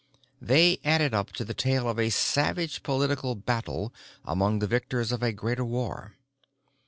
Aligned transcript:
They 0.41 0.79
added 0.83 1.13
up 1.13 1.31
to 1.33 1.45
the 1.45 1.53
tale 1.53 1.87
of 1.87 1.99
a 1.99 2.09
savage 2.09 2.81
political 2.81 3.35
battle 3.35 3.93
among 4.25 4.57
the 4.57 4.65
victors 4.65 5.11
of 5.11 5.21
a 5.21 5.31
greater 5.31 5.63
war. 5.63 6.15